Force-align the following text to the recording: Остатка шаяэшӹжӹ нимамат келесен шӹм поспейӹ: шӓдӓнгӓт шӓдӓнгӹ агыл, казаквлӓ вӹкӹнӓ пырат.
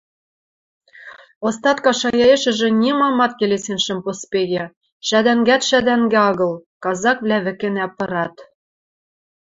Остатка 1.47 1.89
шаяэшӹжӹ 2.01 2.67
нимамат 2.81 3.31
келесен 3.39 3.79
шӹм 3.85 3.99
поспейӹ: 4.05 4.65
шӓдӓнгӓт 5.07 5.61
шӓдӓнгӹ 5.69 6.19
агыл, 6.29 6.53
казаквлӓ 6.83 7.37
вӹкӹнӓ 7.45 7.85
пырат. 7.97 8.35